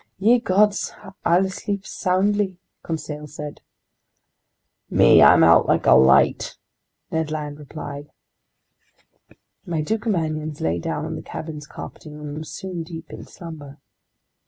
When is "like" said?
5.67-5.85